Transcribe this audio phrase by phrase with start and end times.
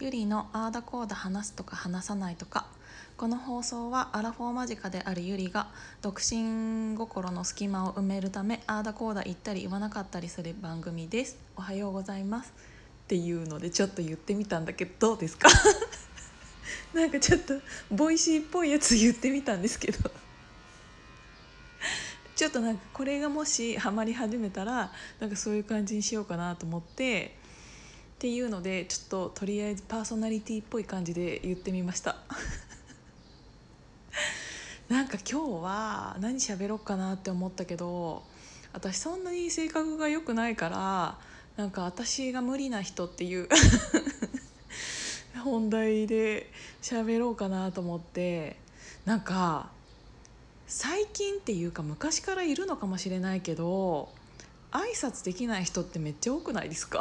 [0.00, 2.66] ゆりのあーだこーだ話すとか話さないとか。
[3.16, 5.66] この放送はアラフォー間近であるゆりが
[6.00, 11.36] 独身心の隙間を埋めるためあーだこーだ言ったり言わなかったりする番組です。
[11.54, 12.54] おはようございます。
[13.04, 15.50] っていうのでちょっと言ってみたんだけどどうですか？
[16.94, 17.60] なんかちょっと
[17.90, 19.98] Voicyっぽいやつ言ってみたんですけど。
[22.34, 27.38] ちょっとなんかこれがもしハマり始めたらなんかそういう感じにしようかなと思って
[28.20, 32.16] っていうのでちょっととりあえずパーソナリティっぽい感じで言ってみました。
[34.90, 38.22] なんか今日は何喋ろうかなって思ったけど
[38.74, 41.18] 私そんなに性格が良くないから
[41.56, 43.48] なんか私が無理な人っていう
[45.42, 46.52] 本題で
[46.82, 48.58] 喋ろうかなと思って
[49.06, 49.70] なんか
[50.66, 54.10] 最近っていうか昔からいるのかもしれないけど
[54.72, 57.00] 挨拶できない人ってめっちゃ多くないですか？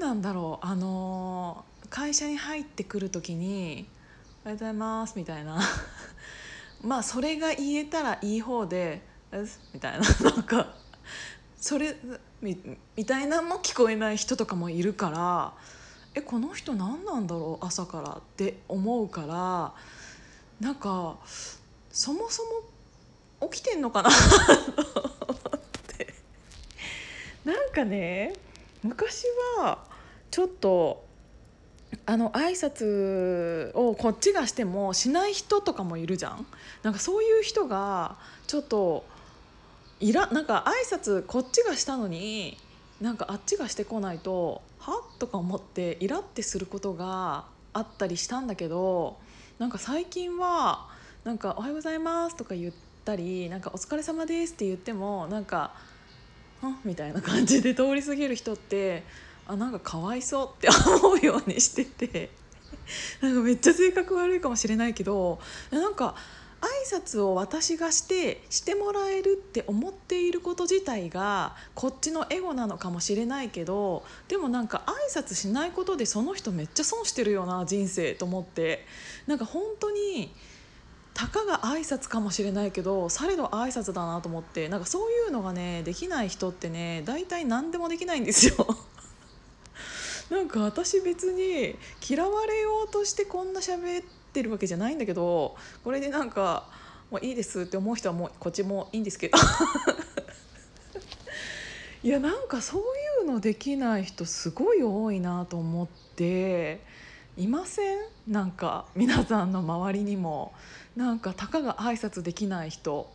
[0.00, 3.86] なんだろうあの会社に入ってくる時に
[4.44, 5.60] 「おはようございます」みたいな。
[6.82, 9.02] まあそれが言えたらいい方で
[9.74, 10.08] 「みたいな。
[10.32, 10.74] なんか
[11.60, 11.94] それ
[12.40, 12.58] み
[12.96, 15.52] みたいなのも聞こえない人とかもいるから
[16.14, 19.74] えこの人何なんだろう朝からって思うから
[20.58, 21.18] なんか
[21.92, 22.42] そもそ
[23.40, 24.12] も起きてんのかな っ
[25.86, 26.14] て。
[27.44, 28.32] なんかね
[28.82, 29.26] 昔
[29.58, 29.89] は
[30.30, 31.04] ちょっと
[32.06, 36.46] あの挨拶をこっちがしてもしない人とかもいるじゃん
[36.82, 39.04] なんかそういう人がちょっと
[39.98, 42.56] いらなんか挨拶こっちがしたのに
[43.00, 45.02] なんかあっちがしてこないとは？
[45.18, 49.18] とか思ってイラってすることがあったりしたんだけど
[49.58, 50.88] なんか最近は
[51.24, 52.72] なんか「おはようございます」とか言っ
[53.04, 55.74] たり「なんかお疲れ様です」って言ってもなんか
[56.62, 59.02] 「ん?」みたいな感じで通り過ぎる人って
[59.50, 60.68] あなんかかわいそうって
[61.02, 62.30] 思うようにしてて。
[63.20, 65.38] なんかめっちゃ性格悪いかもしれないけど
[65.70, 66.16] なんか
[66.60, 78.86] 挨拶を私がしてしてもらえるって思っていること自体がこっちのエゴなのかもしれないけどでもなんか挨拶しないことでその人めっちゃ損してるよな人生と思って。
[79.26, 80.34] なんか本当に
[81.14, 84.68] たかが挨拶かもしれないけどされど挨拶だなと思って。
[84.68, 88.66] なんかそういうのがねできない人ってね大体何でもできないんですよ。
[90.30, 91.76] なんか私別に
[92.08, 96.68] 嫌われようとしてこんな喋ってるわけじゃないんだけどこれでなんか
[97.10, 99.36] もういいですって思う人はもうこっちもいいんですけど。
[102.02, 105.86] いやなんかそういうのできない人すごい多いなと思っ
[106.16, 106.80] て
[107.36, 107.98] いません？
[108.26, 110.54] なんか皆さんの周りにも。
[110.96, 113.12] なんかたかが挨拶できない人。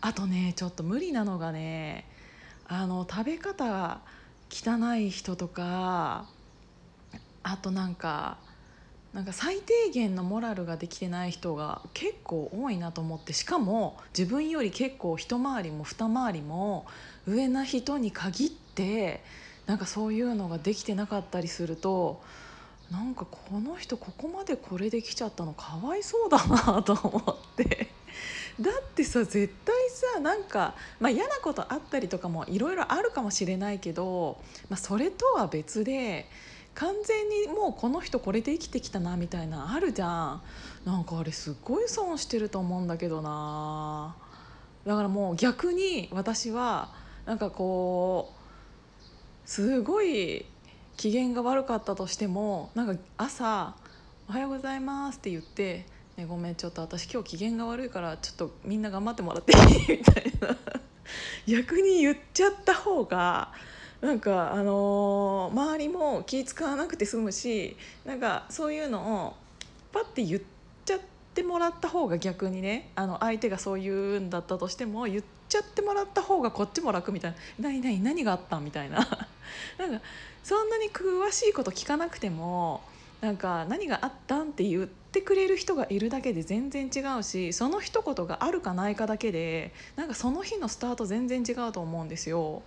[0.00, 2.06] あとねちょっと無理なのがね
[2.68, 4.00] あの食べ方
[4.50, 6.26] 汚い人とか
[7.46, 8.38] あとなんか
[9.14, 16.86] なんか最低限のモラルができてない人が結構多いなと思ってしかも自分より結構一回りも二回りも
[17.26, 19.22] 上な人に限って
[19.64, 22.20] なんかそういうのができてなかったりすると
[22.90, 27.88] なんかこの人ここまでこれできちゃったのかわいそうだなと思って
[28.60, 29.74] だってさ絶対
[30.14, 34.36] さなんか、まあ、嫌なことあったりとかもいろいろあるかもしれないけど、
[34.68, 36.28] まあ、それとは別で。
[36.76, 40.42] 完全にもうこの人これで生きてきたなみたいなあるじゃん。
[40.84, 44.14] なんかあれすっごい損してると思うんだけどな。
[44.86, 46.90] だからもう逆に私は
[47.24, 50.44] なんかこうすごい
[50.96, 53.74] 機嫌が悪かったとしてもなんか朝
[54.28, 55.86] 「おはようございます」って言って
[56.16, 60.56] 「ね、ごめんちょっと私今日機嫌が悪いからちょっとみんな頑張ってもらっていい?」みたいな。
[61.46, 63.52] 逆に言っちゃった方が
[64.00, 69.36] なんかあのー、周りも気使わなくて済むしなんかそういうのを
[69.92, 70.42] パッて言っ
[70.84, 71.00] ちゃっ
[71.34, 78.98] てもらった方が逆にねあの相手がそういうんだったとしても言っちゃってもらった方がこっちも楽みたいな「何何何があった?」みたいな
[79.78, 80.00] なんか
[80.42, 82.82] そんなに詳しいこと聞かなくても
[83.20, 92.62] なんか何があったんって言ってくれる人がいるだけで全然違うしその一言があるかないかだけでなんかその日のスタート全然違うと思うんですよ。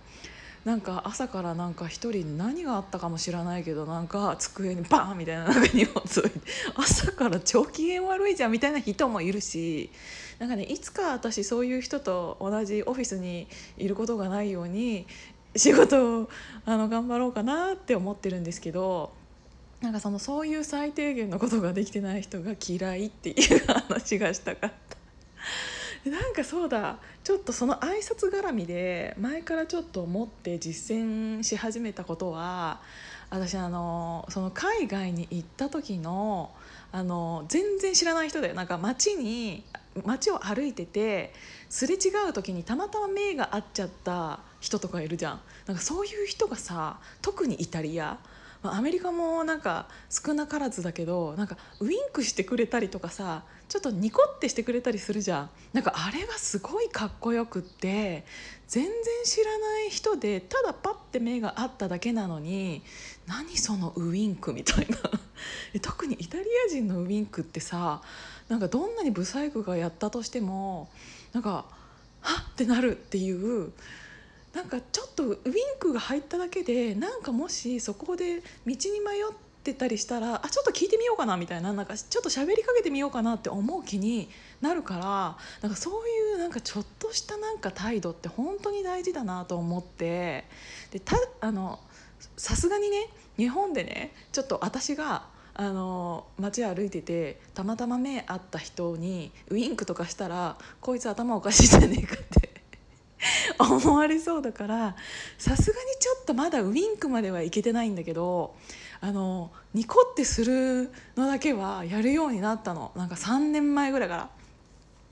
[0.64, 6.40] なんか朝からなんか一人何があったかもしれないけどなんか机にバーンみたいななんか荷物置いて
[6.74, 9.90] 朝から超機嫌悪いじゃんみたいな人もいるし
[10.38, 13.46] なんかねいつか私そういう人と同じオフィスに
[13.78, 15.06] いることがないように
[15.56, 16.30] 仕事を
[16.66, 19.12] あの頑張ろうかなって思ってるんですけど
[19.80, 24.96] なんかそのそういう最低限のことができてない人が嫌いっていう話がしたかった。
[26.04, 26.96] なんかそうだ。
[27.22, 32.80] ちょっとその挨拶絡みで前からちょっと思って実践し始めたことは
[33.28, 36.50] 私あのその海外に行った時の
[36.90, 38.54] あの全然知らない人だよ。
[38.54, 39.62] なんか街に
[40.04, 41.34] 街を歩いてて
[41.68, 45.40] すれ違う時にたまたま目が合っちゃった人とかいるじゃん。
[45.66, 48.18] なんかそういう人がさ特にイタリア。
[48.62, 55.50] まあ、アメリカもなんか少なからずだけどなんかウインクしてくれたりとかさちょっとニコってしてくれたりするじゃん。
[55.72, 58.24] なんかあれがすごいかっこよくって
[58.66, 58.92] 全然
[59.24, 62.82] 知らない人でただパッて目が合っただけなのに
[63.28, 64.98] 何そのウインクみたいな。
[65.80, 68.02] 特にイタリア人のウインクってさ
[68.48, 70.90] なんかどんなにブサイクがやったとしても
[71.32, 71.64] なんか
[72.20, 73.72] はっってなるっていう
[74.54, 84.28] なんかちょっとウインクが入っただけでなんかもしそこで道に迷ってたりしたらあちょっと聞いてみようかなみたいななんかちょっと喋りかけてみようかなって思う気に
[84.60, 90.44] なるからなんかそういうなんかちょっとしたなんか態度って本当に大事だなと思って
[90.90, 91.78] でたあの
[92.36, 102.39] さすがにね日本でねちょっと私があの街歩いててたまたま目合った人にウインクとかしたらこいつ頭おかしいじゃねえかって
[103.58, 104.96] 思われそうだから
[105.38, 108.54] さすがにちょっとまだウインクまではいけてないんだけど
[109.00, 112.92] あのニコってするのだけはやるようになったの。
[112.96, 114.30] なんか3年前ぐらいから。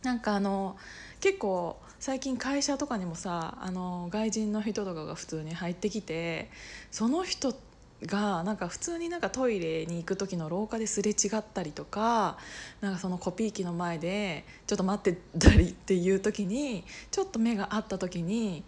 [0.03, 0.77] なんかあの
[1.21, 6.51] 結構最近会社とかにもさあの外人の人とかが普通に入ってきて
[6.93, 7.53] その人
[8.07, 12.39] がなんか普通になんかトイレに行く時の廊下ですれ違ったりとか
[12.81, 18.63] なんかそのコピー機の前でちょっと待ってたり っていう時にちょっと目が合った時に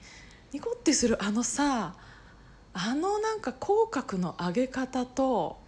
[0.52, 1.94] ニコってするあのさ
[2.72, 5.58] あのなんか口角の上げ方と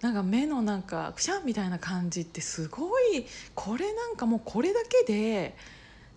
[0.00, 5.56] なんか目のなんかくしゃんみたいな感じってすごいこれなんかもうこれだけで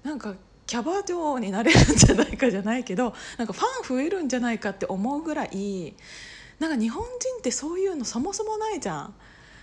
[0.04, 0.36] なんか
[0.68, 5.96] キャバ嬢になれるんじゃないかじゃないけどなんかファン増えるんじゃないかって思うぐらい
[6.59, 7.09] なんか日本人
[7.39, 9.13] ってそういうのそもそもないじゃん。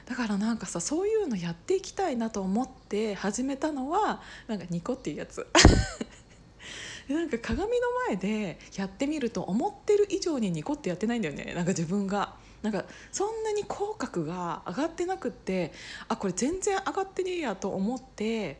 [0.07, 5.47] だからなんかさそういうのやっていきたいなと思って始めたのはなんかニコっていうやつ。
[7.09, 11.53] なんか鏡の前でやってみると思ってる以上にニコってやってないんだよね。
[11.55, 12.37] なんか自分が。
[12.63, 15.71] なんかそんなに口角が上がってなくって
[16.09, 18.59] あこれ全然上がってねえやと思って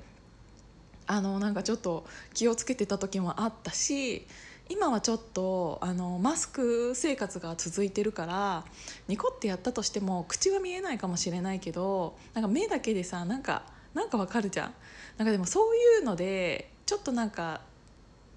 [1.07, 2.05] あのなんかちょっと
[2.35, 4.27] 気をつけてた時もあったし
[4.69, 8.65] 今はちょっとあのマスク生活が続いてるから
[9.09, 14.75] ニコってやったとしても口は見えないかもしれないけどなんか目だけでさなんかなんかわかるじゃん。
[15.19, 17.61] なんかでもそういうのでちょっとなんか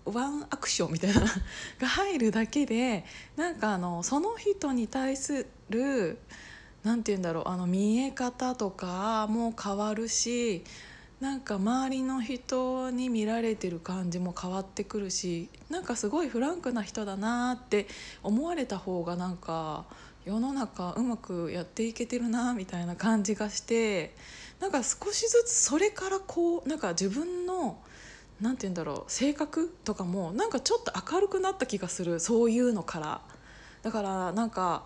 [0.06, 1.21] ワンアクションみたいな
[1.79, 3.03] が入るだけで
[3.35, 6.19] なんかあのその人に対する
[6.83, 10.63] 何て言うんだろうあの見え方とかも変わるし
[11.19, 17.88] なんか周りの人に見られてる感じも変わってくるしなんかすごいフランクな人だなって
[18.22, 19.86] 思われた方がなんか
[20.25, 24.14] 世の中うまくやっていけてるなみたいな感じがして
[24.60, 27.80] なんか少しずつそれからこうなんか自分の
[28.40, 33.22] 何て言うんだろう性格とかもなんかちょっと明るくなった気がするそういうのから。
[33.84, 34.84] だからなんか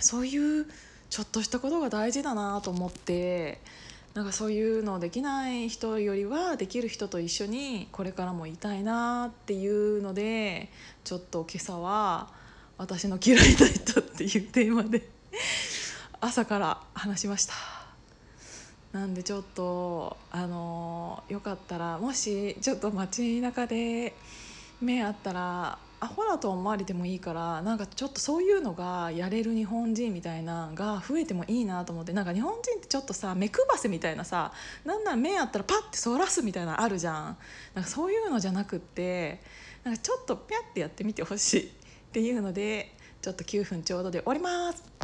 [0.00, 0.66] そういう
[1.10, 3.60] ちょっとしたことが大事だなと思って
[4.16, 10.70] なんかそういうのできない人よりはできる人と一緒にこれからもいたいなっていうので
[11.04, 12.30] ちょっと今朝は
[12.78, 15.06] 「私の嫌いな人」っていうテーマで
[16.18, 17.52] 朝から話しました。
[18.92, 24.14] なんでちょっとあのよかったらもしちょっと街中で
[24.80, 34.52] 目あったらアホだと思われてもいいからなんかちょっとそういうのがやれる日本人みたいなが増えてもいいなと思ってなんか日本人ってちょっとさ目配せみたいなさ
[34.84, 37.36] なんなら目あったらパッてそらすみたいなあるじゃん。
[37.74, 39.40] なんかそういうのじゃなくって
[39.82, 41.70] なんかちょっとピャッてやってみてほしいっ
[42.12, 44.95] ていうのでちょっと9分ちょうどで終わります。